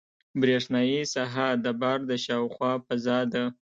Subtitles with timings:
[0.41, 3.43] برېښنایي ساحه د بار د شاوخوا فضا ده.